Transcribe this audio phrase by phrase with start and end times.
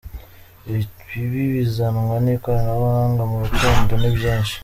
[1.15, 4.55] Ibibi bizanwa n’ikoranabuhanga mu rukundo ni byinshi.